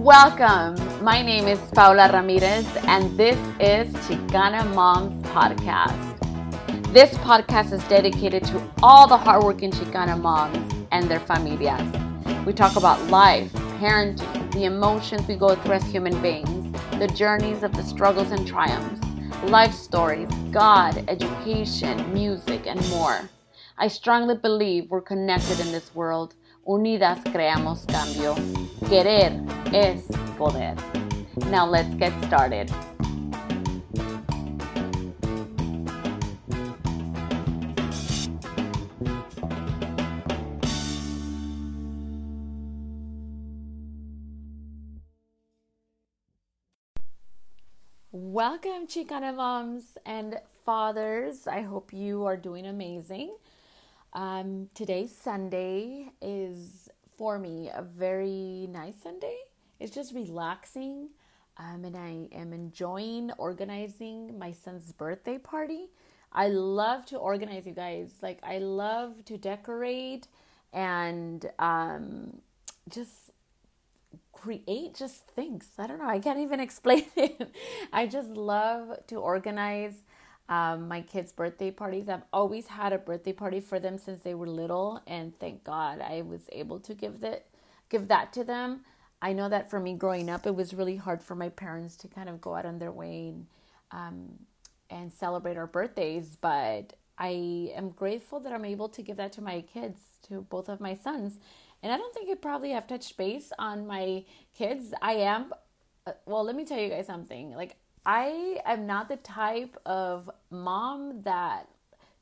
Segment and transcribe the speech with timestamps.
[0.00, 1.04] Welcome.
[1.04, 6.16] My name is Paula Ramirez, and this is Chicana Moms Podcast.
[6.94, 10.56] This podcast is dedicated to all the hardworking Chicana moms
[10.90, 12.46] and their familias.
[12.46, 17.62] We talk about life, parenting, the emotions we go through as human beings, the journeys
[17.62, 19.06] of the struggles and triumphs,
[19.50, 23.28] life stories, God, education, music, and more.
[23.76, 26.36] I strongly believe we're connected in this world.
[26.70, 28.36] Unidas creamos cambio.
[28.88, 29.42] Querer
[29.72, 30.04] es
[30.38, 30.76] poder.
[31.50, 32.70] Now let's get started.
[48.12, 51.48] Welcome, Chicana moms and fathers.
[51.48, 53.34] I hope you are doing amazing.
[54.12, 59.36] Um, today's Sunday is for me a very nice Sunday.
[59.78, 61.10] It's just relaxing,
[61.58, 65.90] um, and I am enjoying organizing my son's birthday party.
[66.32, 68.10] I love to organize, you guys.
[68.20, 70.26] Like, I love to decorate
[70.72, 72.38] and um,
[72.88, 73.30] just
[74.32, 75.68] create just things.
[75.78, 76.08] I don't know.
[76.08, 77.54] I can't even explain it.
[77.92, 80.02] I just love to organize
[80.50, 82.08] um, my kids' birthday parties.
[82.08, 86.00] I've always had a birthday party for them since they were little, and thank God
[86.02, 87.46] I was able to give that
[87.88, 88.82] give that to them.
[89.22, 92.08] I know that for me growing up, it was really hard for my parents to
[92.08, 93.46] kind of go out on their way and
[93.92, 94.38] um,
[94.90, 99.42] and celebrate our birthdays, but I am grateful that I'm able to give that to
[99.42, 101.38] my kids, to both of my sons.
[101.82, 104.24] And I don't think I probably have touched base on my
[104.56, 104.92] kids.
[105.00, 105.52] I am,
[106.06, 107.54] uh, well, let me tell you guys something.
[107.54, 111.68] Like, I am not the type of mom that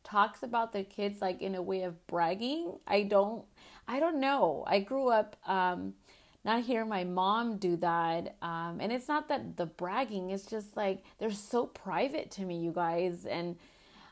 [0.04, 2.78] talks about their kids like in a way of bragging.
[2.86, 3.44] I don't
[3.86, 4.64] I don't know.
[4.66, 5.94] I grew up um
[6.44, 8.36] not hearing my mom do that.
[8.42, 12.58] Um and it's not that the bragging, it's just like they're so private to me,
[12.58, 13.56] you guys, and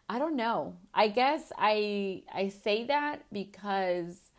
[0.09, 0.77] I don't know.
[0.95, 4.31] I guess I I say that because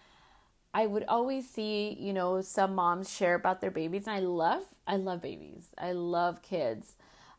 [0.73, 4.63] I would always see, you know, some moms share about their babies and I love
[4.85, 5.69] I love babies.
[5.77, 6.93] I love kids.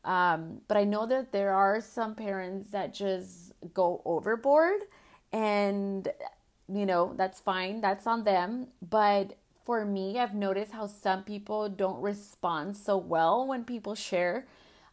[0.04, 4.81] Um, but I know that there are some parents that just go overboard,
[5.32, 6.09] and
[6.72, 8.69] you know, that's fine, that's on them.
[8.88, 14.47] But for me, I've noticed how some people don't respond so well when people share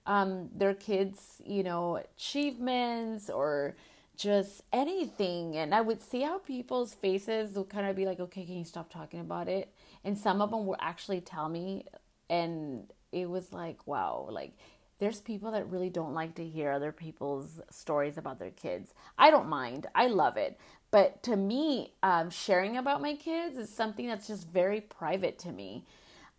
[0.05, 3.75] um, their kids, you know, achievements or
[4.17, 5.57] just anything.
[5.57, 8.65] And I would see how people's faces would kind of be like, okay, can you
[8.65, 9.73] stop talking about it?
[10.03, 11.85] And some of them would actually tell me,
[12.29, 14.53] and it was like, wow, like
[14.97, 18.93] there's people that really don't like to hear other people's stories about their kids.
[19.17, 20.59] I don't mind, I love it.
[20.91, 25.51] But to me, um, sharing about my kids is something that's just very private to
[25.51, 25.85] me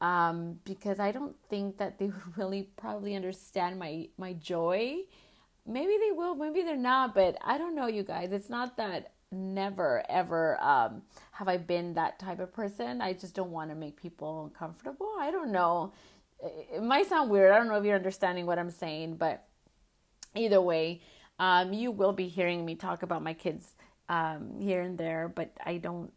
[0.00, 4.96] um, because I don't think that they would really probably understand my, my joy.
[5.66, 8.32] Maybe they will, maybe they're not, but I don't know, you guys.
[8.32, 11.02] It's not that never ever um,
[11.32, 13.00] have I been that type of person.
[13.00, 15.10] I just don't want to make people uncomfortable.
[15.18, 15.92] I don't know
[16.42, 17.52] it might sound weird.
[17.52, 19.46] I don't know if you're understanding what I'm saying, but
[20.34, 21.00] either way,
[21.38, 23.68] um, you will be hearing me talk about my kids
[24.08, 26.12] um, here and there, but I don't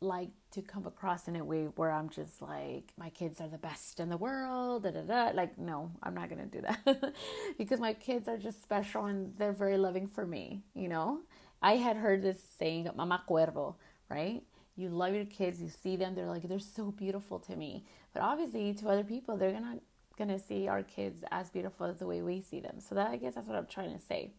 [0.00, 3.58] like to come across in a way where I'm just like, my kids are the
[3.58, 5.30] best in the world, da da da.
[5.34, 7.14] Like, no, I'm not gonna do that
[7.58, 11.20] because my kids are just special and they're very loving for me, you know?
[11.62, 13.74] I had heard this saying, Mama Cuervo,
[14.08, 14.42] right?
[14.80, 17.84] You love your kids, you see them, they're like, they're so beautiful to me.
[18.14, 19.80] But obviously, to other people, they're gonna
[20.18, 22.80] gonna see our kids as beautiful as the way we see them.
[22.80, 24.30] So that I guess that's what I'm trying to say.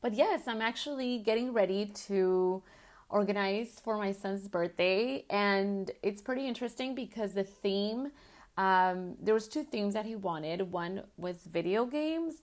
[0.00, 2.62] But yes, I'm actually getting ready to
[3.08, 8.12] organize for my son's birthday, and it's pretty interesting because the theme.
[8.58, 10.72] Um, there was two themes that he wanted.
[10.72, 12.36] One was video games,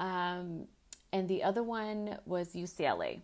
[0.00, 0.66] um,
[1.12, 3.20] and the other one was UCLA.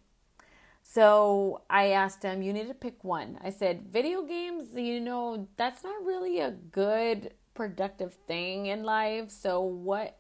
[0.92, 3.38] So I asked him, You need to pick one.
[3.42, 9.30] I said, Video games, you know, that's not really a good productive thing in life.
[9.30, 10.18] So, what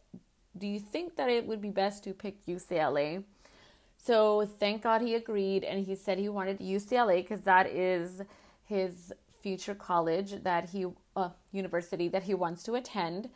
[0.58, 3.22] do you think that it would be best to pick UCLA?
[3.96, 8.22] So, thank God he agreed and he said he wanted UCLA because that is
[8.64, 13.30] his future college that he, uh, university that he wants to attend.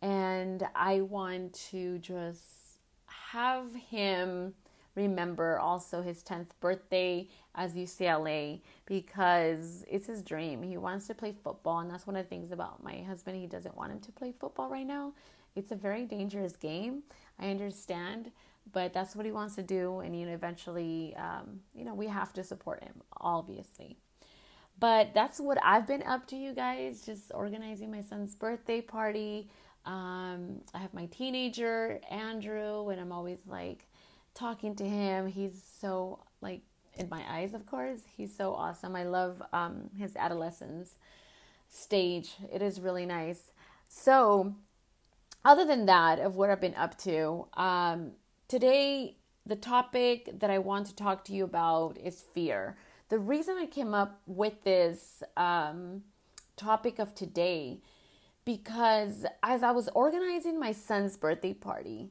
[0.00, 4.54] And I want to just have him
[4.96, 10.62] remember also his 10th birthday as UCLA because it's his dream.
[10.62, 13.36] He wants to play football, and that's one of the things about my husband.
[13.36, 15.12] He doesn't want him to play football right now.
[15.54, 17.02] It's a very dangerous game.
[17.38, 18.32] I understand,
[18.72, 22.08] but that's what he wants to do, and you know, eventually, um, you know, we
[22.08, 23.96] have to support him, obviously.
[24.78, 27.00] But that's what I've been up to, you guys.
[27.04, 29.48] Just organizing my son's birthday party.
[29.86, 33.85] Um, I have my teenager, Andrew, and I'm always like
[34.36, 35.26] talking to him.
[35.26, 36.60] He's so, like,
[36.96, 38.94] in my eyes, of course, he's so awesome.
[38.94, 40.90] I love um, his adolescence
[41.68, 42.36] stage.
[42.52, 43.52] It is really nice.
[43.88, 44.54] So,
[45.44, 48.12] other than that, of what I've been up to, um,
[48.48, 49.16] today
[49.46, 52.76] the topic that I want to talk to you about is fear.
[53.08, 56.02] The reason I came up with this um,
[56.56, 57.78] topic of today
[58.44, 62.10] because as I was organizing my son's birthday party,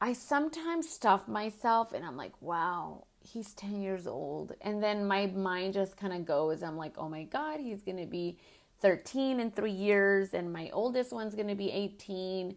[0.00, 4.52] I sometimes stuff myself and I'm like, wow, he's 10 years old.
[4.60, 7.98] And then my mind just kind of goes, I'm like, oh my God, he's going
[7.98, 8.38] to be
[8.80, 12.54] 13 in three years, and my oldest one's going to be 18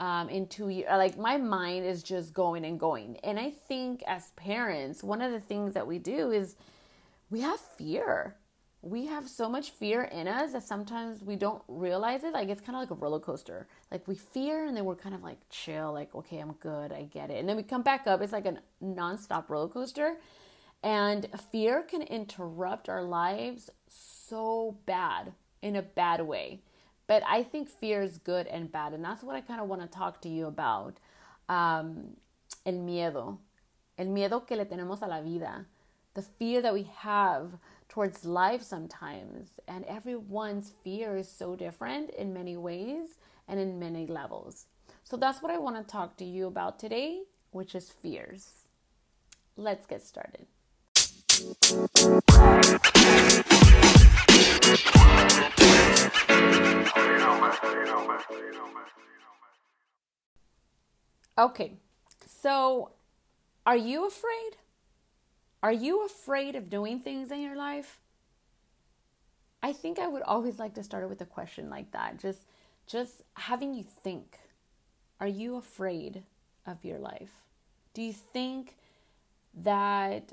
[0.00, 0.88] um, in two years.
[0.90, 3.18] Like my mind is just going and going.
[3.18, 6.56] And I think as parents, one of the things that we do is
[7.30, 8.34] we have fear.
[8.82, 12.32] We have so much fear in us that sometimes we don't realize it.
[12.32, 13.68] Like it's kind of like a roller coaster.
[13.90, 17.02] Like we fear and then we're kind of like chill, like, okay, I'm good, I
[17.02, 17.38] get it.
[17.38, 18.22] And then we come back up.
[18.22, 20.16] It's like a nonstop roller coaster.
[20.82, 26.62] And fear can interrupt our lives so bad in a bad way.
[27.06, 28.94] But I think fear is good and bad.
[28.94, 30.98] And that's what I kind of want to talk to you about.
[31.48, 32.16] Um,
[32.64, 33.38] el miedo.
[33.98, 35.66] El miedo que le tenemos a la vida.
[36.14, 37.58] The fear that we have
[37.90, 39.48] towards life sometimes.
[39.68, 43.08] And everyone's fear is so different in many ways
[43.46, 44.66] and in many levels.
[45.04, 48.52] So that's what I want to talk to you about today, which is fears.
[49.56, 50.46] Let's get started.
[61.36, 61.72] Okay,
[62.26, 62.90] so
[63.66, 64.56] are you afraid?
[65.62, 67.98] Are you afraid of doing things in your life?
[69.62, 72.18] I think I would always like to start with a question like that.
[72.18, 72.46] Just
[72.86, 74.38] just having you think.
[75.20, 76.22] Are you afraid
[76.66, 77.30] of your life?
[77.92, 78.76] Do you think
[79.54, 80.32] that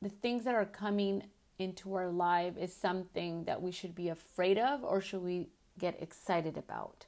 [0.00, 1.24] the things that are coming
[1.58, 5.48] into our life is something that we should be afraid of or should we
[5.78, 7.06] get excited about?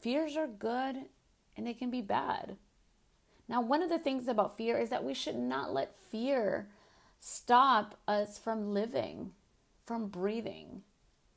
[0.00, 0.96] Fears are good
[1.56, 2.56] and they can be bad.
[3.48, 6.68] Now, one of the things about fear is that we should not let fear
[7.18, 9.32] stop us from living,
[9.84, 10.82] from breathing,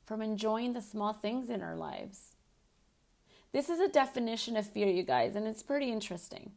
[0.05, 2.35] from enjoying the small things in our lives.
[3.53, 6.51] This is a definition of fear, you guys, and it's pretty interesting.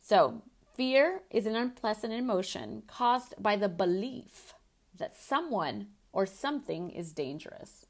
[0.00, 0.42] So,
[0.80, 4.54] Fear is an unpleasant emotion caused by the belief
[4.98, 7.84] that someone or something is dangerous.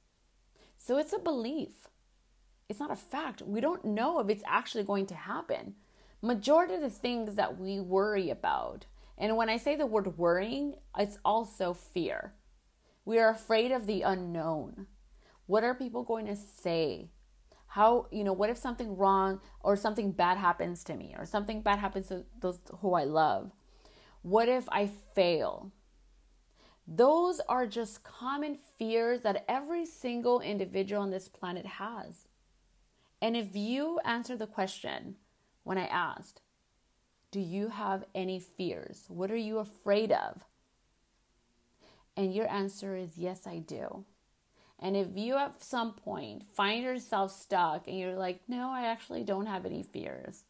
[0.76, 1.88] So it's a belief.
[2.68, 3.42] It's not a fact.
[3.42, 5.76] We don't know if it's actually going to happen.
[6.22, 8.86] Majority of the things that we worry about,
[9.16, 12.34] and when I say the word worrying, it's also fear.
[13.04, 14.86] We are afraid of the unknown.
[15.46, 17.10] What are people going to say?
[17.70, 21.62] how you know what if something wrong or something bad happens to me or something
[21.62, 23.52] bad happens to those who i love
[24.22, 25.70] what if i fail
[26.86, 32.28] those are just common fears that every single individual on this planet has
[33.22, 35.14] and if you answer the question
[35.64, 36.40] when i asked
[37.30, 40.44] do you have any fears what are you afraid of
[42.16, 44.04] and your answer is yes i do
[44.80, 49.22] and if you at some point find yourself stuck and you're like, no, I actually
[49.22, 50.44] don't have any fears.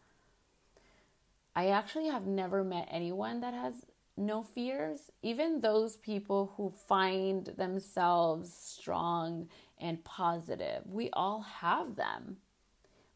[1.55, 3.75] I actually have never met anyone that has
[4.17, 5.11] no fears.
[5.21, 9.49] Even those people who find themselves strong
[9.79, 12.37] and positive, we all have them.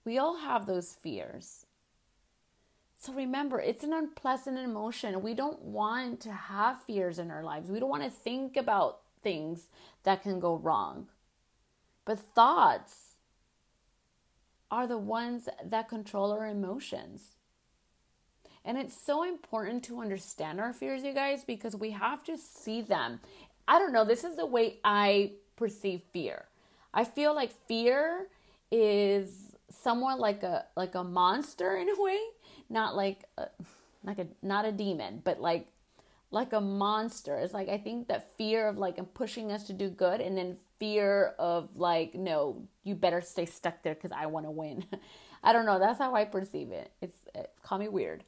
[0.04, 1.63] We all have those fears.
[3.04, 5.20] So remember, it's an unpleasant emotion.
[5.20, 7.70] We don't want to have fears in our lives.
[7.70, 9.66] We don't want to think about things
[10.04, 11.08] that can go wrong.
[12.06, 13.16] But thoughts
[14.70, 17.32] are the ones that control our emotions.
[18.64, 22.80] And it's so important to understand our fears, you guys, because we have to see
[22.80, 23.20] them.
[23.68, 26.46] I don't know, this is the way I perceive fear.
[26.94, 28.28] I feel like fear
[28.70, 32.18] is somewhat like a like a monster in a way,
[32.68, 33.46] not like a,
[34.02, 35.66] like a not a demon, but like
[36.30, 37.36] like a monster.
[37.36, 40.56] It's like I think that fear of like pushing us to do good and then
[40.78, 44.84] fear of like no, you better stay stuck there cuz I want to win.
[45.42, 46.90] I don't know, that's how I perceive it.
[47.00, 48.24] It's it, call me weird.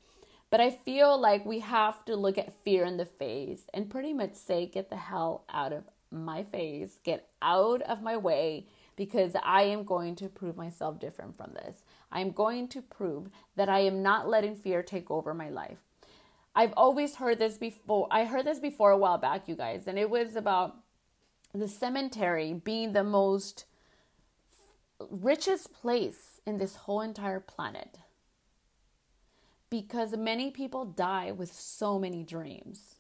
[0.49, 4.13] But I feel like we have to look at fear in the face and pretty
[4.13, 8.67] much say get the hell out of my face, get out of my way
[8.97, 11.85] because I am going to prove myself different from this.
[12.17, 15.77] I am going to prove that I am not letting fear take over my life.
[16.55, 18.09] I've always heard this before.
[18.11, 20.79] I heard this before a while back, you guys, and it was about
[21.53, 23.67] the cemetery being the most
[25.11, 27.99] richest place in this whole entire planet.
[29.69, 32.95] Because many people die with so many dreams.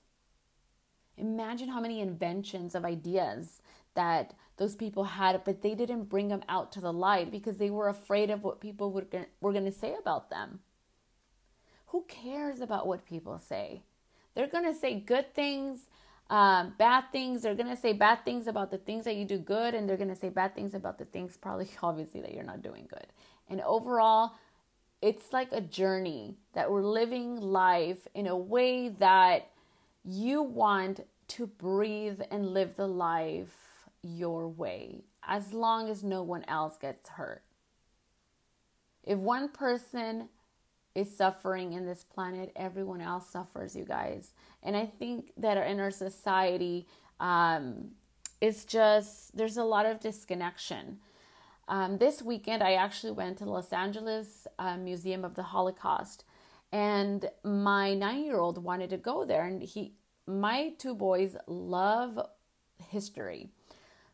[1.16, 3.62] Imagine how many inventions of ideas
[3.94, 7.70] that those people had, but they didn't bring them out to the light because they
[7.70, 10.60] were afraid of what people were going to say about them.
[11.88, 13.82] Who cares about what people say?
[14.34, 15.80] They're going to say good things,
[16.30, 17.42] um, bad things.
[17.42, 19.96] They're going to say bad things about the things that you do good, and they're
[19.96, 23.06] going to say bad things about the things, probably, obviously, that you're not doing good.
[23.48, 24.32] And overall,
[25.02, 29.50] it's like a journey that we're living life in a way that
[30.04, 33.65] you want to breathe and live the life
[34.06, 37.42] your way as long as no one else gets hurt.
[39.02, 40.28] If one person
[40.94, 44.32] is suffering in this planet, everyone else suffers, you guys.
[44.62, 46.86] And I think that in our society,
[47.20, 47.90] um,
[48.40, 50.98] it's just, there's a lot of disconnection.
[51.68, 56.24] Um, this weekend, I actually went to Los Angeles uh, Museum of the Holocaust,
[56.72, 59.44] and my nine year old wanted to go there.
[59.44, 59.94] And he,
[60.26, 62.18] my two boys love
[62.90, 63.50] history.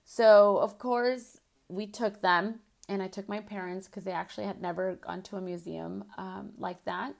[0.05, 4.61] So, of course, we took them and I took my parents because they actually had
[4.61, 7.15] never gone to a museum um, like that.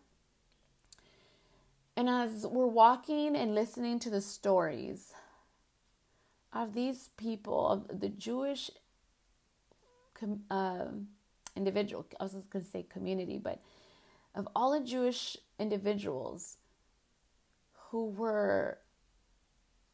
[1.97, 5.13] And as we're walking and listening to the stories
[6.53, 8.71] of these people, of the Jewish
[10.51, 10.87] uh,
[11.57, 13.61] individual, I was going to say community, but
[14.35, 16.57] of all the Jewish individuals
[17.91, 18.79] who were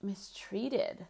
[0.03, 1.07] mistreated,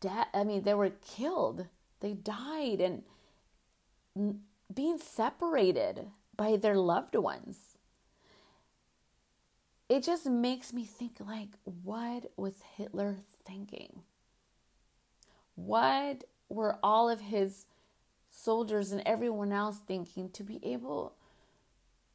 [0.00, 1.66] da- I mean, they were killed
[2.00, 3.02] they died and
[4.72, 7.58] being separated by their loved ones.
[9.88, 14.02] It just makes me think like what was Hitler thinking?
[15.54, 17.66] What were all of his
[18.30, 21.14] soldiers and everyone else thinking to be able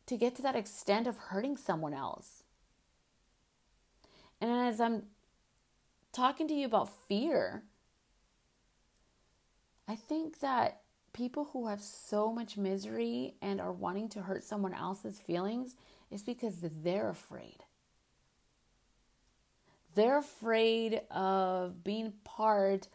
[0.05, 2.43] to get to that extent of hurting someone else?
[4.39, 5.03] And as I'm
[6.11, 7.63] talking to you about fear,
[9.87, 10.81] I think that
[11.13, 15.75] people who have so much misery and are wanting to hurt someone else's feelings
[16.09, 17.63] is because they're afraid.
[19.95, 22.87] They're afraid of being part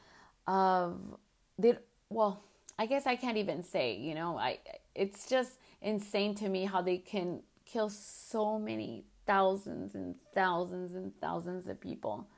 [0.46, 1.18] of
[1.58, 1.76] they
[2.08, 2.42] well,
[2.78, 4.60] I guess I can't even say, you know, I
[4.94, 11.12] it's just insane to me how they can kill so many thousands and thousands and
[11.20, 12.28] thousands of people.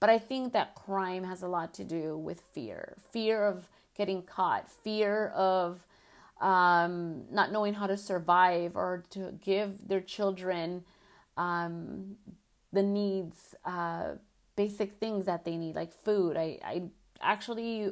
[0.00, 2.96] But I think that crime has a lot to do with fear.
[3.12, 5.86] Fear of getting caught, fear of
[6.40, 10.84] um, not knowing how to survive or to give their children
[11.36, 12.16] um,
[12.72, 14.12] the needs, uh,
[14.56, 16.36] basic things that they need, like food.
[16.36, 16.82] I, I
[17.20, 17.90] actually,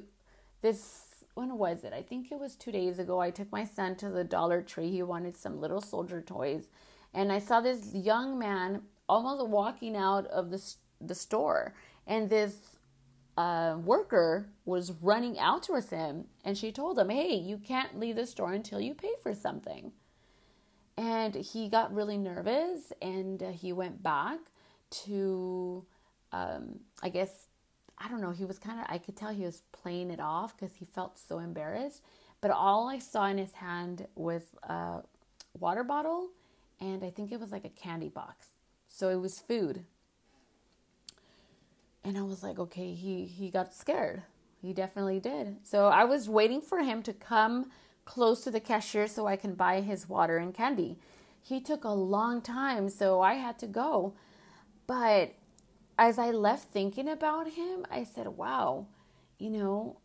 [0.63, 1.93] this, when was it?
[1.93, 3.21] I think it was two days ago.
[3.21, 4.91] I took my son to the Dollar Tree.
[4.91, 6.71] He wanted some little soldier toys.
[7.13, 10.63] And I saw this young man almost walking out of the,
[11.01, 11.75] the store.
[12.09, 12.57] And this
[13.37, 18.17] uh, worker was running out towards him and she told him, Hey, you can't leave
[18.17, 19.93] the store until you pay for something.
[20.97, 24.39] And he got really nervous and uh, he went back
[25.05, 25.85] to,
[26.33, 27.47] um, I guess,
[27.99, 30.57] I don't know, he was kind of, I could tell he was playing it off
[30.57, 32.03] because he felt so embarrassed.
[32.41, 35.03] But all I saw in his hand was a
[35.57, 36.31] water bottle
[36.81, 38.49] and I think it was like a candy box.
[38.89, 39.85] So it was food
[42.05, 44.23] and I was like, okay, he he got scared.
[44.61, 45.59] He definitely did.
[45.67, 47.71] So I was waiting for him to come
[48.05, 50.99] close to the cashier so I can buy his water and candy.
[51.41, 54.15] He took a long time, so I had to go.
[54.87, 55.35] But
[55.99, 58.87] as I left thinking about him, I said, "Wow,
[59.39, 59.99] you know,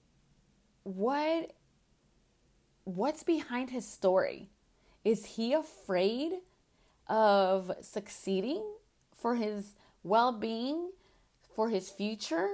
[0.84, 1.52] what
[2.84, 4.50] what's behind his story?
[5.06, 6.34] Is he afraid
[7.08, 8.64] of succeeding
[9.16, 10.92] for his well-being?"
[11.56, 12.48] For his future?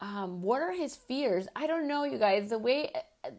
[0.00, 1.46] Um, what are his fears?
[1.54, 2.50] I don't know, you guys.
[2.50, 2.90] The way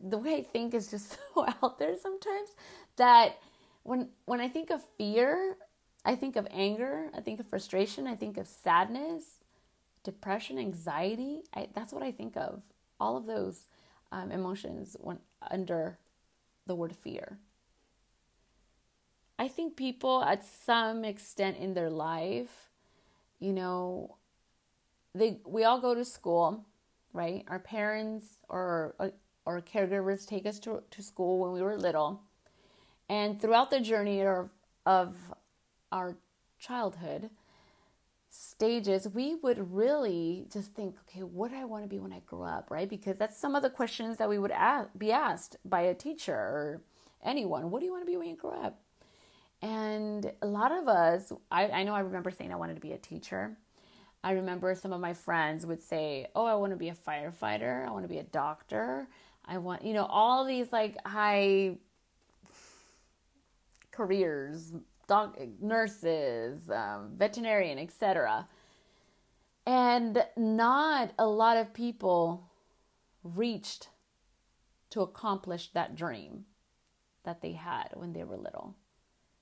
[0.01, 2.49] the way I think is just so out there sometimes
[2.95, 3.37] that
[3.83, 5.57] when when I think of fear,
[6.05, 9.23] I think of anger, I think of frustration, I think of sadness,
[10.03, 11.43] depression, anxiety.
[11.53, 12.61] I, that's what I think of.
[12.99, 13.67] All of those
[14.11, 15.19] um, emotions when
[15.51, 15.97] under
[16.65, 17.39] the word fear.
[19.37, 22.69] I think people at some extent in their life,
[23.39, 24.15] you know,
[25.15, 26.65] they we all go to school,
[27.13, 27.43] right?
[27.48, 29.10] Our parents or uh,
[29.46, 32.22] or caregivers take us to, to school when we were little.
[33.10, 34.50] And throughout the journey of,
[34.86, 35.15] of
[35.91, 36.15] our
[36.60, 37.29] childhood
[38.29, 42.22] stages, we would really just think, okay, what do I want to be when I
[42.25, 42.89] grow up, right?
[42.89, 46.34] Because that's some of the questions that we would ask, be asked by a teacher
[46.34, 46.82] or
[47.24, 47.70] anyone.
[47.70, 48.79] What do you want to be when you grow up?
[49.62, 52.93] And a lot of us, I, I know I remember saying I wanted to be
[52.93, 53.58] a teacher.
[54.23, 57.85] I remember some of my friends would say, Oh, I want to be a firefighter.
[57.85, 59.07] I want to be a doctor.
[59.45, 61.75] I want, you know, all these like high
[63.91, 64.71] careers,
[65.07, 68.47] doc, nurses, um, veterinarian, etc.
[69.65, 72.49] And not a lot of people
[73.23, 73.89] reached
[74.91, 76.45] to accomplish that dream
[77.23, 78.75] that they had when they were little.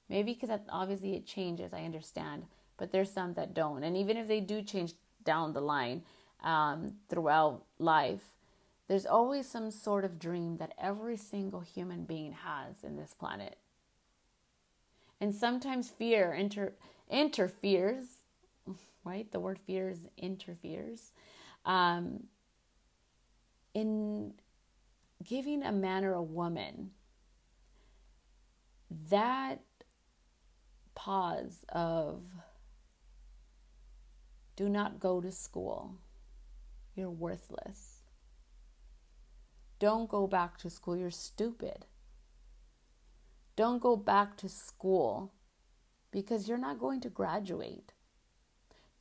[0.09, 2.45] Maybe because obviously it changes, I understand,
[2.81, 3.83] but there's some that don't.
[3.83, 6.01] And even if they do change down the line
[6.43, 8.23] um, throughout life,
[8.87, 13.59] there's always some sort of dream that every single human being has in this planet.
[15.19, 16.73] And sometimes fear inter-
[17.07, 18.05] interferes,
[19.05, 19.31] right?
[19.31, 21.11] The word fears interferes
[21.65, 22.23] um,
[23.75, 24.33] in
[25.23, 26.89] giving a man or a woman
[29.11, 29.61] that
[30.95, 32.23] pause of
[34.55, 35.95] do not go to school.
[36.95, 38.01] You're worthless.
[39.79, 40.95] Don't go back to school.
[40.95, 41.85] You're stupid.
[43.55, 45.33] Don't go back to school
[46.11, 47.93] because you're not going to graduate.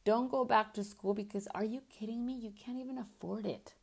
[0.04, 2.35] Don't go back to school because are you kidding me?
[2.35, 3.75] You can't even afford it.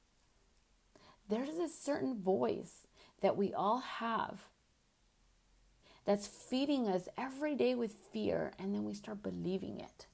[1.29, 2.87] There's a certain voice
[3.21, 4.41] that we all have
[6.05, 10.07] that's feeding us every day with fear, and then we start believing it.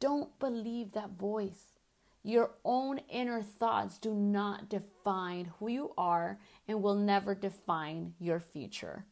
[0.00, 1.78] Don't believe that voice.
[2.22, 8.40] Your own inner thoughts do not define who you are and will never define your
[8.40, 9.06] future.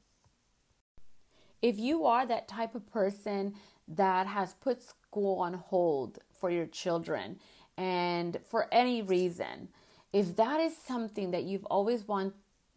[1.62, 3.54] If you are that type of person
[3.88, 7.38] that has put school on hold for your children
[7.76, 9.68] and for any reason,
[10.12, 12.34] if that is something that you've always wanted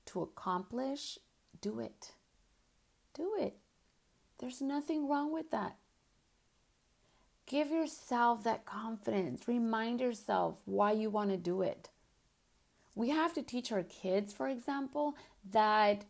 [0.08, 1.20] to accomplish,
[1.62, 2.12] do it.
[3.14, 3.58] Do it.
[4.40, 5.76] There's nothing wrong with that.
[7.50, 9.48] Give yourself that confidence.
[9.48, 11.90] Remind yourself why you want to do it.
[12.96, 15.16] We have to teach our kids, for example,
[15.50, 16.06] that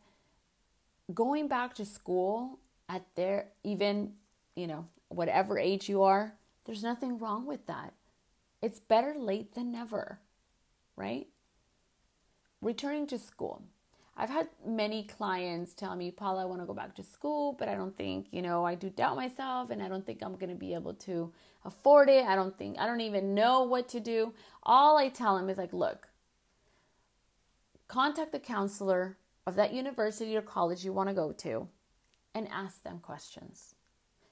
[1.13, 4.15] going back to school at their even,
[4.56, 6.34] you know, whatever age you are,
[6.65, 7.93] there's nothing wrong with that.
[8.62, 10.19] It's better late than never,
[10.97, 11.28] right?
[12.62, 13.63] Returning to school.
[14.19, 17.69] I've had many clients tell me, Paula, I want to go back to school, but
[17.69, 20.49] I don't think, you know, I do doubt myself and I don't think I'm going
[20.49, 21.32] to be able to
[21.63, 22.25] afford it.
[22.25, 24.34] I don't think, I don't even know what to do.
[24.63, 26.10] All I tell them is like, look,
[27.88, 31.69] contact the counselor of that university or college you want to go to
[32.36, 33.75] and ask them questions.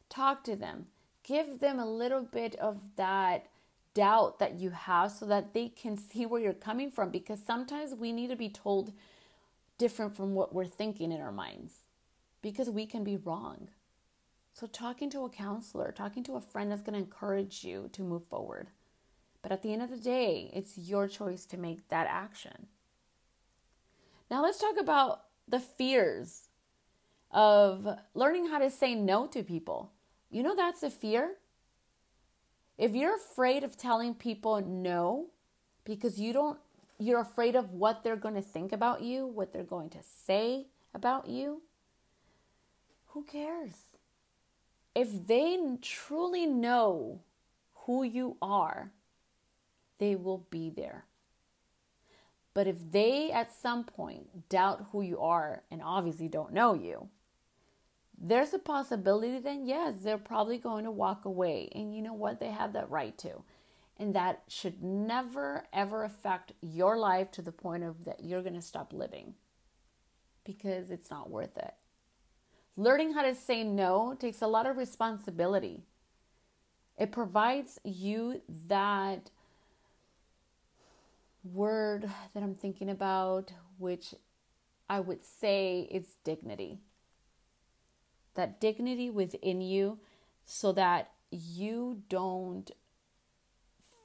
[0.09, 0.87] Talk to them.
[1.23, 3.47] Give them a little bit of that
[3.93, 7.95] doubt that you have so that they can see where you're coming from because sometimes
[7.95, 8.91] we need to be told
[9.77, 11.85] different from what we're thinking in our minds
[12.41, 13.69] because we can be wrong.
[14.53, 18.01] So, talking to a counselor, talking to a friend that's going to encourage you to
[18.01, 18.69] move forward.
[19.41, 22.67] But at the end of the day, it's your choice to make that action.
[24.31, 26.49] Now, let's talk about the fears
[27.31, 29.91] of learning how to say no to people.
[30.29, 31.35] You know, that's a fear.
[32.77, 35.27] If you're afraid of telling people no
[35.83, 36.59] because you don't
[36.99, 40.67] you're afraid of what they're going to think about you, what they're going to say
[40.93, 41.61] about you,
[43.07, 43.75] who cares?
[44.95, 47.21] If they truly know
[47.85, 48.91] who you are,
[49.99, 51.05] they will be there.
[52.53, 57.09] But if they at some point doubt who you are and obviously don't know you,
[58.19, 61.69] there's a possibility then, yes, they're probably going to walk away.
[61.75, 62.39] And you know what?
[62.39, 63.43] They have that right to
[63.99, 68.53] and that should never ever affect your life to the point of that you're going
[68.53, 69.33] to stop living
[70.43, 71.73] because it's not worth it.
[72.75, 75.83] Learning how to say no takes a lot of responsibility.
[76.97, 79.31] It provides you that
[81.43, 84.13] word that I'm thinking about, which
[84.89, 86.79] I would say is dignity.
[88.35, 89.99] That dignity within you
[90.45, 92.71] so that you don't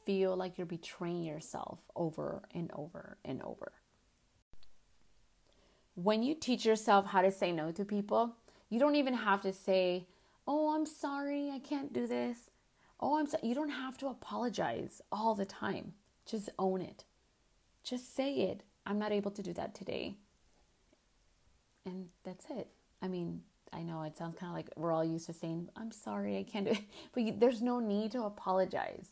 [0.04, 3.72] feel like you're betraying yourself over and over and over.
[5.94, 8.36] When you teach yourself how to say no to people,
[8.70, 10.06] you don't even have to say,
[10.46, 12.50] "Oh, I'm sorry, I can't do this."
[13.02, 13.48] Oh, I'm sorry.
[13.48, 15.92] You don't have to apologize all the time.
[16.24, 17.04] Just own it.
[17.82, 18.62] Just say it.
[18.86, 20.14] I'm not able to do that today.
[21.84, 22.68] And that's it.
[23.02, 25.90] I mean, I know it sounds kind of like we're all used to saying, I'm
[25.90, 26.82] sorry, I can't do it.
[27.12, 29.08] But you, there's no need to apologize.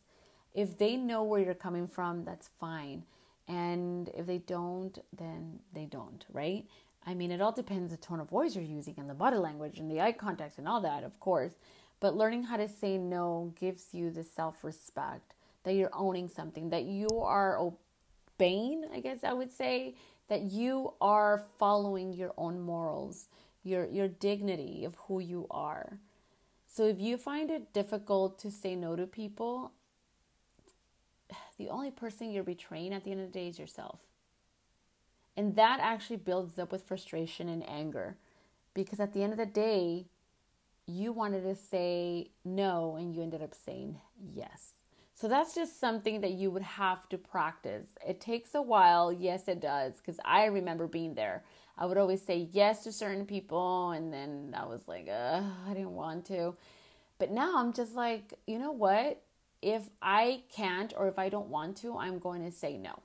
[0.54, 3.04] If they know where you're coming from, that's fine.
[3.48, 6.66] And if they don't, then they don't, right?
[7.06, 9.78] I mean, it all depends the tone of voice you're using and the body language
[9.78, 11.52] and the eye contact and all that, of course.
[11.98, 15.34] But learning how to say no gives you the self respect
[15.64, 19.94] that you're owning something, that you are obeying, I guess I would say,
[20.28, 23.26] that you are following your own morals,
[23.62, 25.98] your your dignity of who you are.
[26.66, 29.72] So if you find it difficult to say no to people,
[31.60, 34.00] the only person you're betraying at the end of the day is yourself.
[35.36, 38.16] And that actually builds up with frustration and anger
[38.72, 40.06] because at the end of the day,
[40.86, 44.00] you wanted to say no and you ended up saying
[44.34, 44.72] yes.
[45.12, 47.86] So that's just something that you would have to practice.
[48.08, 49.12] It takes a while.
[49.12, 49.98] Yes, it does.
[49.98, 51.44] Because I remember being there.
[51.76, 55.94] I would always say yes to certain people, and then I was like, I didn't
[55.94, 56.54] want to.
[57.18, 59.22] But now I'm just like, you know what?
[59.62, 63.00] If I can't or if I don't want to, I'm going to say no.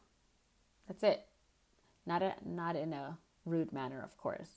[0.88, 1.26] That's it.
[2.06, 4.50] Not a, not in a rude manner, of course.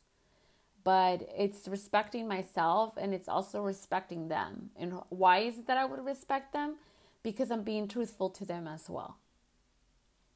[0.84, 4.70] But it's respecting myself and it's also respecting them.
[4.76, 6.76] And why is it that I would respect them?
[7.22, 9.16] because I'm being truthful to them as well.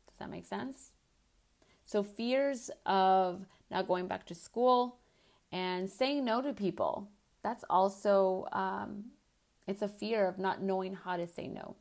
[0.09, 0.91] Does that make sense?
[1.85, 4.99] So, fears of not going back to school
[5.51, 7.09] and saying no to people,
[7.43, 9.07] that's also, um,
[9.67, 11.77] it's a fear of not knowing how to say no.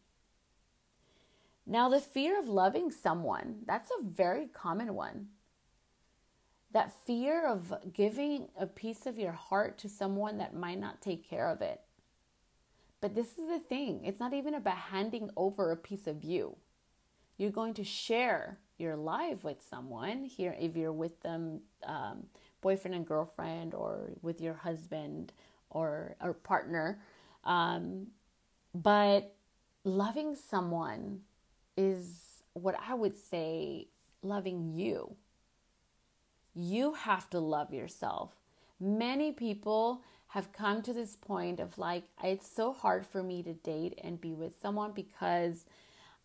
[1.65, 5.27] Now, the fear of loving someone, that's a very common one.
[6.73, 11.29] That fear of giving a piece of your heart to someone that might not take
[11.29, 11.81] care of it.
[13.01, 16.55] But this is the thing it's not even about handing over a piece of you.
[17.37, 22.23] You're going to share your life with someone here, if you're with them, um,
[22.61, 25.33] boyfriend and girlfriend, or with your husband
[25.69, 26.99] or, or partner.
[27.43, 28.07] Um,
[28.73, 29.35] but
[29.83, 31.21] loving someone
[31.75, 33.87] is what I would say
[34.21, 35.15] loving you.
[36.53, 38.31] You have to love yourself.
[38.79, 43.53] Many people have come to this point of like, it's so hard for me to
[43.53, 45.65] date and be with someone because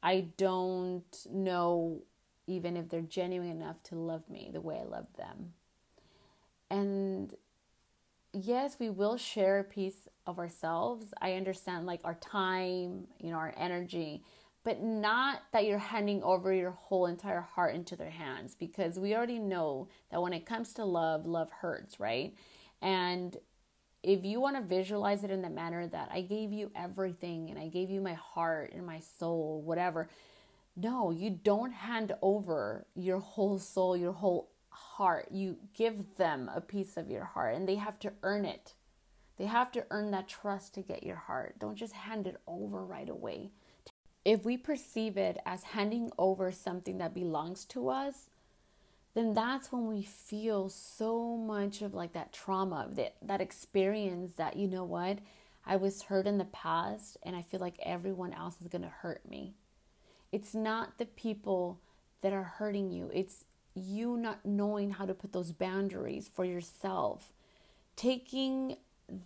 [0.02, 2.02] I don't know
[2.46, 5.52] even if they're genuine enough to love me the way I love them.
[6.70, 7.34] And
[8.44, 11.06] yes, we will share a piece of ourselves.
[11.20, 14.22] I understand like our time, you know, our energy,
[14.64, 19.14] but not that you're handing over your whole entire heart into their hands because we
[19.14, 22.34] already know that when it comes to love, love hurts, right?
[22.82, 23.36] And
[24.02, 27.58] if you want to visualize it in the manner that I gave you everything and
[27.58, 30.08] I gave you my heart and my soul, whatever,
[30.76, 35.28] no, you don't hand over your whole soul, your whole heart.
[35.30, 38.74] You give them a piece of your heart and they have to earn it.
[39.38, 41.58] They have to earn that trust to get your heart.
[41.58, 43.50] Don't just hand it over right away.
[44.24, 48.30] If we perceive it as handing over something that belongs to us,
[49.14, 54.56] then that's when we feel so much of like that trauma, that that experience that
[54.56, 55.20] you know what,
[55.64, 58.88] I was hurt in the past and I feel like everyone else is going to
[58.88, 59.54] hurt me.
[60.32, 61.80] It's not the people
[62.20, 63.10] that are hurting you.
[63.14, 63.45] It's
[63.76, 67.32] you not knowing how to put those boundaries for yourself.
[67.94, 68.76] Taking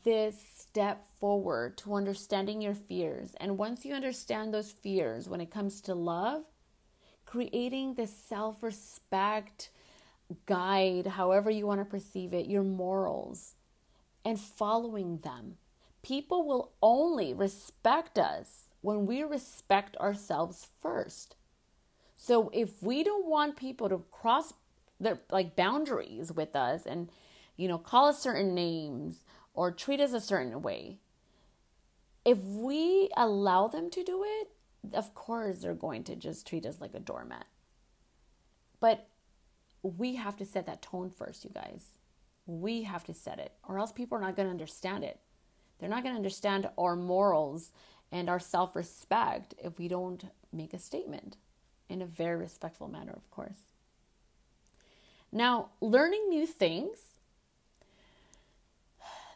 [0.04, 3.34] this step forward to understanding your fears.
[3.40, 6.44] And once you understand those fears when it comes to love,
[7.24, 9.70] creating this self respect
[10.46, 13.54] guide, however you want to perceive it, your morals
[14.24, 15.56] and following them.
[16.02, 21.36] People will only respect us when we respect ourselves first.
[22.22, 24.52] So if we don't want people to cross
[25.00, 27.08] their like boundaries with us and
[27.56, 30.98] you know call us certain names or treat us a certain way,
[32.22, 34.50] if we allow them to do it,
[34.92, 37.46] of course they're going to just treat us like a doormat.
[38.80, 39.08] But
[39.82, 41.86] we have to set that tone first, you guys.
[42.44, 45.20] We have to set it, or else people are not going to understand it.
[45.78, 47.72] They're not going to understand our morals
[48.12, 51.38] and our self respect if we don't make a statement
[51.90, 53.58] in a very respectful manner, of course.
[55.32, 56.98] Now, learning new things,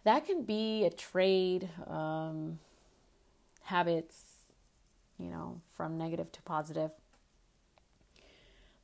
[0.05, 2.59] that can be a trade, um,
[3.65, 4.23] habits,
[5.19, 6.91] you know, from negative to positive.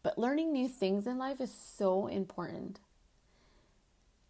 [0.03, 2.79] But learning new things in life is so important.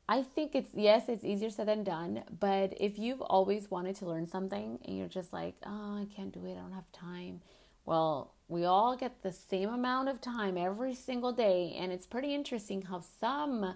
[0.08, 4.06] I think it's, yes, it's easier said than done, but if you've always wanted to
[4.06, 7.42] learn something and you're just like, oh, I can't do it, I don't have time.
[7.84, 12.34] Well, we all get the same amount of time every single day, and it's pretty
[12.34, 13.74] interesting how some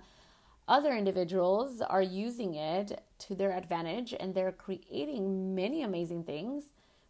[0.67, 6.65] Other individuals are using it to their advantage and they're creating many amazing things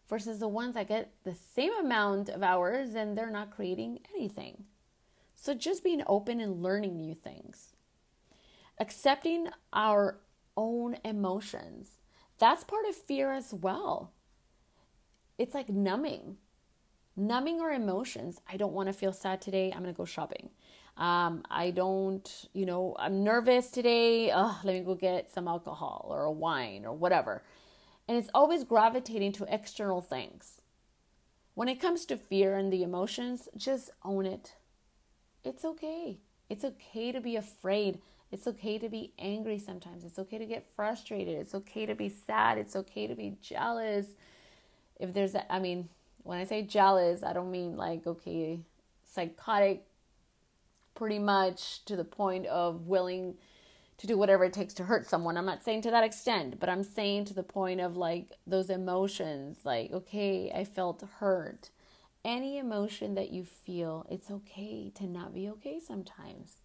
[0.09, 4.65] versus the ones that get the same amount of hours and they're not creating anything.
[5.35, 7.75] So just being open and learning new things.
[8.77, 10.17] Accepting our
[10.57, 11.91] own emotions.
[12.37, 14.11] That's part of fear as well.
[15.37, 16.37] It's like numbing,
[17.15, 18.41] numbing our emotions.
[18.51, 19.71] I don't want to feel sad today.
[19.71, 20.49] I'm going to go shopping.
[20.97, 24.31] Um, I don't, you know, I'm nervous today.
[24.31, 27.43] Ugh, let me go get some alcohol or a wine or whatever.
[28.07, 30.61] And it's always gravitating to external things.
[31.53, 34.55] When it comes to fear and the emotions, just own it.
[35.43, 36.19] It's okay.
[36.49, 37.99] It's okay to be afraid.
[38.31, 40.03] It's okay to be angry sometimes.
[40.03, 41.37] It's okay to get frustrated.
[41.37, 42.57] It's okay to be sad.
[42.57, 44.07] It's okay to be jealous.
[44.99, 45.89] If there's, a, I mean,
[46.25, 48.59] when I say jealous, I don't mean like, okay,
[49.03, 49.85] psychotic
[50.95, 53.35] pretty much to the point of willing
[53.97, 55.37] to do whatever it takes to hurt someone.
[55.37, 58.71] I'm not saying to that extent, but I'm saying to the point of like those
[58.71, 61.69] emotions, like, okay, I felt hurt.
[62.23, 66.55] Any emotion that you feel, it's okay to not be okay sometimes.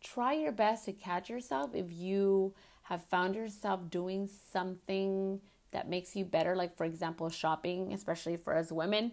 [0.00, 6.16] Try your best to catch yourself if you have found yourself doing something that makes
[6.16, 9.12] you better, like, for example, shopping, especially for us women.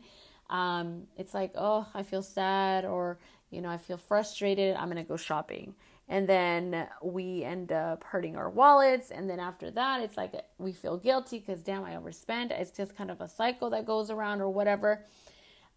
[0.50, 5.04] Um, it's like, oh, I feel sad, or you know, I feel frustrated, I'm to
[5.04, 5.76] go shopping.
[6.08, 9.10] And then we end up hurting our wallets.
[9.10, 12.52] And then after that, it's like we feel guilty because, damn, I overspent.
[12.52, 15.04] It's just kind of a cycle that goes around or whatever.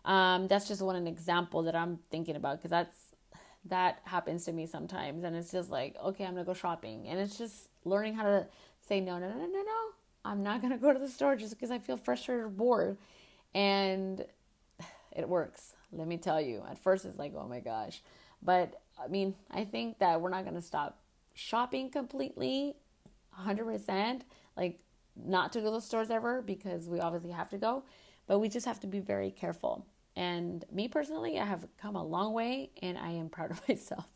[0.05, 2.97] Um, that's just one an example that I'm thinking about because that's
[3.67, 5.25] that happens to me sometimes.
[5.25, 7.09] And it's just like, okay, I'm to go shopping.
[7.09, 8.47] And it's just learning how to
[8.87, 9.91] say, no, no, no, no, no.
[10.29, 12.99] I'm not going to go to the store just because I feel frustrated or bored.
[13.55, 14.25] And
[15.17, 15.75] it works.
[15.91, 16.63] Let me tell you.
[16.71, 18.03] At first, it's like, oh my gosh.
[18.43, 20.99] But I mean, I think that we're not going to stop
[21.35, 22.75] shopping completely
[23.41, 24.21] 100%.
[24.57, 24.81] Like,
[25.17, 27.83] not to go to the stores ever because we obviously have to go,
[28.27, 29.87] but we just have to be very careful.
[30.15, 34.07] And me personally, I have come a long way and I am proud of myself.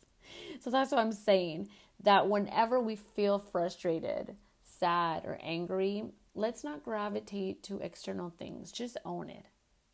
[0.61, 1.69] So that's what I'm saying
[2.03, 4.35] that whenever we feel frustrated,
[4.83, 6.03] sad, or angry,
[6.35, 8.69] let's not gravitate to external things.
[8.69, 9.45] Just own it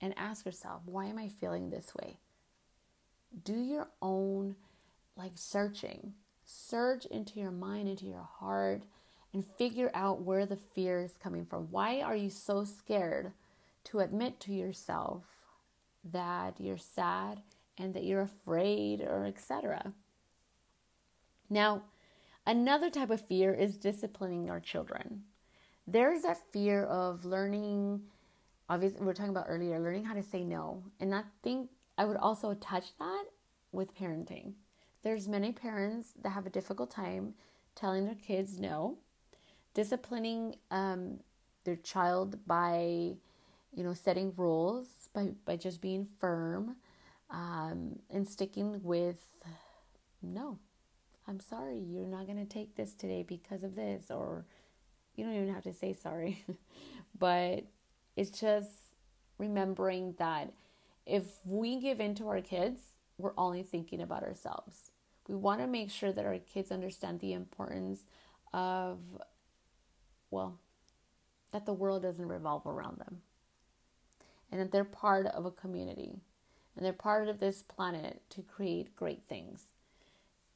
[0.02, 2.18] and ask yourself, why am I feeling this way?
[3.44, 4.56] Do your own
[5.16, 6.14] like searching.
[6.44, 8.82] Search into your mind, into your heart,
[9.32, 11.68] and figure out where the fear is coming from.
[11.70, 13.34] Why are you so scared
[13.84, 15.24] to admit to yourself
[16.04, 17.42] that you're sad
[17.78, 19.94] and that you're afraid or etc.
[21.48, 21.84] Now,
[22.50, 25.22] another type of fear is disciplining our children.
[25.86, 28.02] There's that fear of learning
[28.68, 30.84] obviously we were talking about earlier learning how to say no.
[31.00, 33.26] And i think i would also touch that
[33.72, 34.54] with parenting.
[35.04, 37.36] There's many parents that have a difficult time
[37.76, 38.98] telling their kids no.
[39.76, 41.20] Disciplining um,
[41.64, 43.16] their child by
[43.76, 46.78] you know setting rules by, by just being firm
[47.30, 49.20] um, and sticking with
[50.24, 50.58] no
[51.30, 54.46] i'm sorry you're not going to take this today because of this or
[55.16, 56.44] you don't even have to say sorry
[57.20, 57.64] but
[58.16, 58.72] it's just
[59.38, 60.52] remembering that
[61.10, 62.82] if we give in to our kids,
[63.18, 64.92] we're only thinking about ourselves.
[65.28, 68.02] We want to make sure that our kids understand the importance
[68.54, 69.00] of,
[70.30, 70.60] well,
[71.52, 73.22] that the world doesn't revolve around them
[74.52, 76.20] and that they're part of a community
[76.76, 79.64] and they're part of this planet to create great things.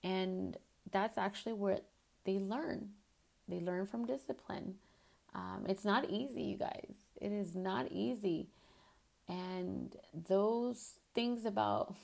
[0.03, 0.57] And
[0.91, 1.79] that's actually where
[2.25, 2.89] they learn.
[3.47, 4.75] They learn from discipline.
[5.33, 6.95] Um, it's not easy, you guys.
[7.19, 8.47] It is not easy.
[9.27, 9.95] And
[10.27, 11.95] those things about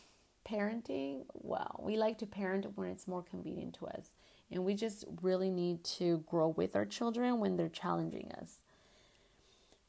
[0.49, 4.15] parenting, well, we like to parent when it's more convenient to us.
[4.51, 8.55] And we just really need to grow with our children when they're challenging us.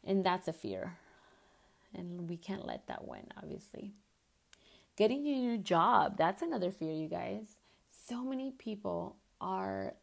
[0.04, 0.98] And that's a fear.
[1.94, 3.92] And we can't let that win, obviously.
[4.96, 7.44] Getting a new job, that's another fear, you guys.
[8.10, 9.94] So many people are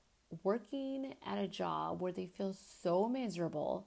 [0.42, 3.86] working at a job where they feel so miserable,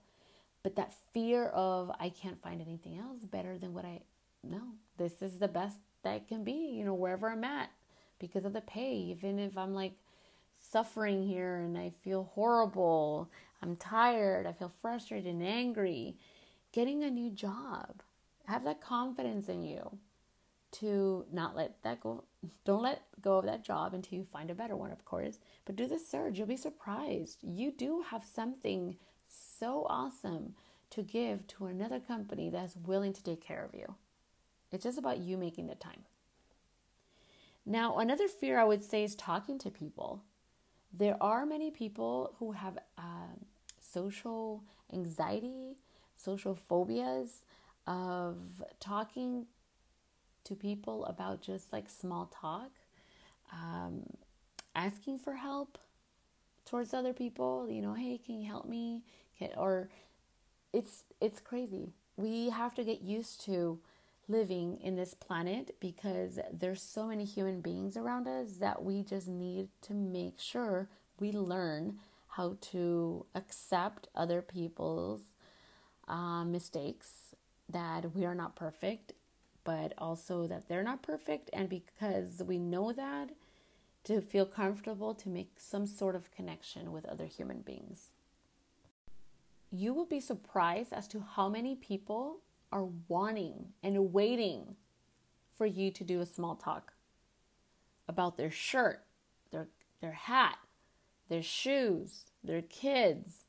[0.62, 4.02] but that fear of I can't find anything else better than what I
[4.44, 4.74] know.
[4.98, 7.70] This is the best that can be, you know, wherever I'm at
[8.18, 8.92] because of the pay.
[8.94, 9.94] Even if I'm like
[10.70, 13.30] suffering here and I feel horrible,
[13.62, 16.18] I'm tired, I feel frustrated and angry,
[16.72, 18.02] getting a new job.
[18.44, 19.96] Have that confidence in you
[20.72, 22.24] to not let that go.
[22.64, 25.40] Don't let go of that job until you find a better one, of course.
[25.64, 26.38] But do the search.
[26.38, 27.38] You'll be surprised.
[27.42, 30.54] You do have something so awesome
[30.90, 33.94] to give to another company that's willing to take care of you.
[34.72, 36.04] It's just about you making the time.
[37.66, 40.22] Now, another fear I would say is talking to people.
[40.92, 43.34] there are many people who have uh,
[43.80, 45.76] social anxiety,
[46.16, 47.44] social phobias
[47.86, 48.36] of
[48.80, 49.46] talking
[50.50, 52.70] to people about just like small talk,
[53.52, 54.02] um,
[54.74, 55.78] asking for help
[56.66, 57.68] towards other people.
[57.70, 59.02] You know, hey, can you help me?
[59.38, 59.88] Can, or
[60.72, 61.92] it's it's crazy.
[62.16, 63.78] We have to get used to
[64.28, 69.28] living in this planet because there's so many human beings around us that we just
[69.28, 75.20] need to make sure we learn how to accept other people's
[76.06, 77.34] uh, mistakes
[77.68, 79.12] that we are not perfect
[79.64, 83.30] but also that they're not perfect and because we know that
[84.04, 88.08] to feel comfortable to make some sort of connection with other human beings
[89.70, 92.38] you will be surprised as to how many people
[92.72, 94.76] are wanting and waiting
[95.56, 96.92] for you to do a small talk
[98.08, 99.04] about their shirt,
[99.50, 99.68] their
[100.00, 100.58] their hat,
[101.28, 103.46] their shoes, their kids.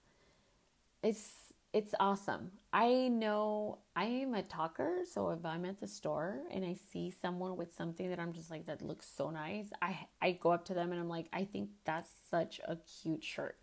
[1.02, 1.41] It's
[1.74, 2.52] it's awesome.
[2.74, 7.12] I know I am a talker, so if I'm at the store and I see
[7.12, 10.66] someone with something that I'm just like that looks so nice, I I go up
[10.66, 13.58] to them and I'm like, I think that's such a cute shirt.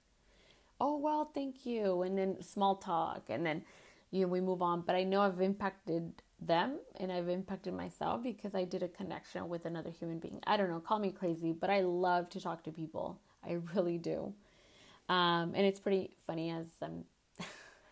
[0.80, 2.02] Oh well, thank you.
[2.02, 3.62] And then small talk and then
[4.10, 4.82] you know, we move on.
[4.82, 9.48] But I know I've impacted them and I've impacted myself because I did a connection
[9.48, 10.40] with another human being.
[10.46, 13.20] I don't know, call me crazy, but I love to talk to people.
[13.44, 14.32] I really do.
[15.08, 17.04] Um, and it's pretty funny as I'm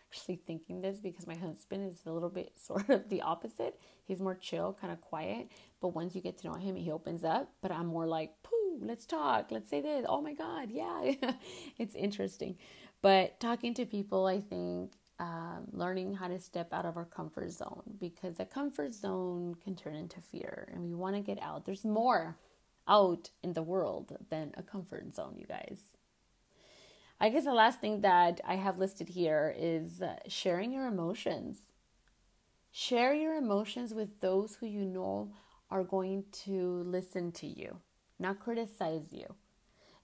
[0.09, 3.79] actually thinking this because my husband is a little bit sort of the opposite.
[4.05, 5.49] He's more chill, kind of quiet.
[5.81, 7.49] But once you get to know him, he opens up.
[7.61, 9.51] But I'm more like, pooh, let's talk.
[9.51, 10.05] Let's say this.
[10.07, 10.69] Oh my God.
[10.71, 11.13] Yeah.
[11.77, 12.57] it's interesting.
[13.01, 17.51] But talking to people, I think, um, learning how to step out of our comfort
[17.51, 21.65] zone because a comfort zone can turn into fear and we want to get out.
[21.65, 22.37] There's more
[22.87, 25.96] out in the world than a comfort zone, you guys.
[27.19, 31.57] I guess the last thing that I have listed here is uh, sharing your emotions.
[32.71, 35.31] Share your emotions with those who you know
[35.71, 37.77] are going to listen to you,
[38.19, 39.33] not criticize you.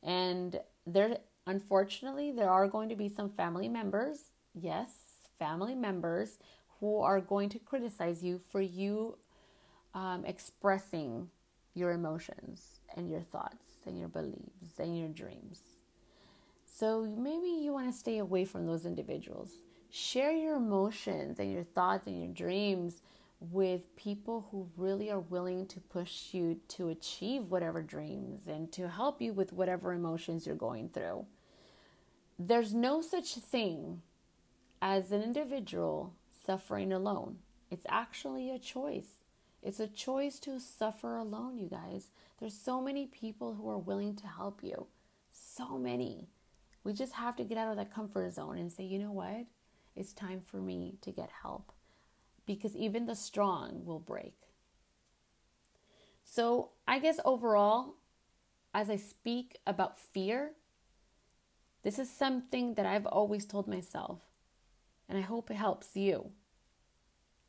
[0.02, 4.90] And there unfortunately there are going to be some family members, yes,
[5.38, 6.40] family members
[6.80, 9.18] who are going to criticize you for you
[9.94, 11.30] um, expressing
[11.76, 15.60] your emotions and your thoughts and your beliefs and your dreams.
[16.76, 19.52] So maybe you want to stay away from those individuals.
[19.92, 23.04] Share your emotions and your thoughts and your dreams
[23.40, 28.90] with people who really are willing to push you to achieve whatever dreams and to
[28.90, 31.28] help you with whatever emotions you're going through.
[32.40, 34.02] There's no such thing
[34.82, 37.38] as an individual suffering alone.
[37.70, 39.24] It's actually a choice.
[39.62, 42.08] It's a choice to suffer alone, you guys.
[42.40, 44.88] There's so many people who are willing to help you.
[45.30, 46.30] So many.
[46.84, 49.46] We just have to get out of that comfort zone and say, you know what?
[49.96, 51.72] It's time for me to get help.
[52.46, 54.36] Because even the strong will break.
[56.26, 57.96] So, I guess overall,
[58.74, 60.52] as I speak about fear,
[61.84, 64.20] this is something that I've always told myself
[65.08, 66.32] and I hope it helps you.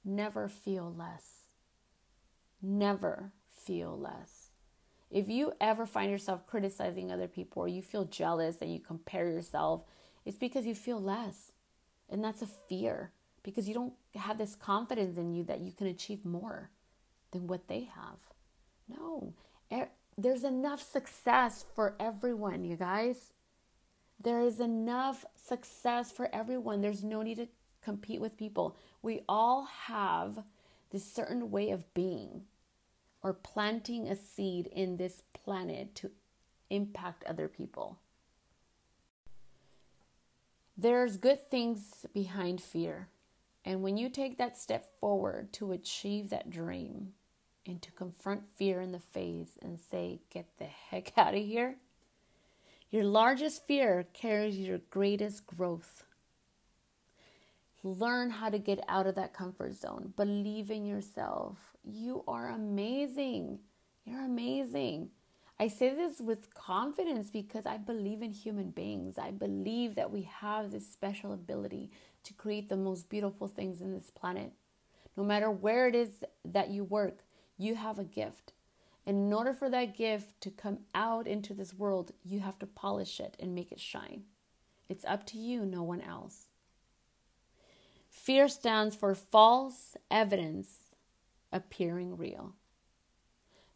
[0.04, 1.44] Never feel less.
[2.60, 4.33] Never feel less.
[5.10, 9.28] If you ever find yourself criticizing other people or you feel jealous and you compare
[9.28, 9.84] yourself,
[10.24, 11.52] it's because you feel less.
[12.08, 13.12] And that's a fear
[13.42, 16.70] because you don't have this confidence in you that you can achieve more
[17.30, 18.18] than what they have.
[18.88, 19.34] No,
[20.16, 23.32] there's enough success for everyone, you guys.
[24.20, 26.80] There is enough success for everyone.
[26.80, 27.48] There's no need to
[27.82, 28.76] compete with people.
[29.02, 30.44] We all have
[30.90, 32.42] this certain way of being
[33.24, 36.10] or planting a seed in this planet to
[36.68, 37.98] impact other people.
[40.76, 43.08] There's good things behind fear.
[43.64, 47.14] And when you take that step forward to achieve that dream
[47.66, 51.76] and to confront fear in the face and say, get the heck out of here,
[52.90, 56.03] your largest fear carries your greatest growth.
[57.86, 60.14] Learn how to get out of that comfort zone.
[60.16, 61.58] Believe in yourself.
[61.84, 63.58] You are amazing.
[64.06, 65.10] You're amazing.
[65.60, 69.18] I say this with confidence because I believe in human beings.
[69.18, 71.90] I believe that we have this special ability
[72.22, 74.52] to create the most beautiful things in this planet.
[75.14, 77.18] No matter where it is that you work,
[77.58, 78.54] you have a gift.
[79.06, 82.66] And in order for that gift to come out into this world, you have to
[82.66, 84.22] polish it and make it shine.
[84.88, 86.46] It's up to you, no one else.
[88.24, 90.78] Fear stands for false evidence
[91.52, 92.54] appearing real.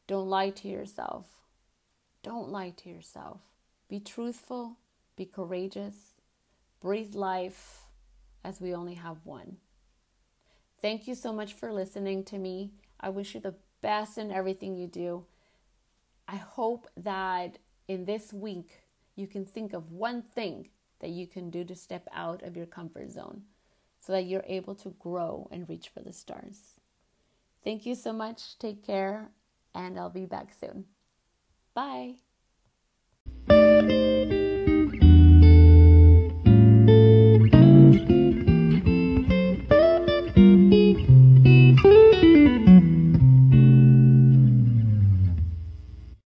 [0.06, 1.26] Don't lie to yourself.
[2.22, 3.42] Don't lie to yourself.
[3.90, 4.78] Be truthful,
[5.16, 6.22] be courageous,
[6.80, 7.82] breathe life
[8.42, 9.58] as we only have one.
[10.80, 12.72] Thank you so much for listening to me.
[12.98, 15.26] I wish you the best in everything you do.
[16.26, 18.80] I hope that in this week
[19.14, 20.70] you can think of one thing
[21.00, 23.42] that you can do to step out of your comfort zone
[23.98, 26.80] so that you're able to grow and reach for the stars.
[27.64, 28.58] Thank you so much.
[28.58, 29.30] Take care,
[29.74, 30.84] and I'll be back soon.
[31.74, 32.27] Bye.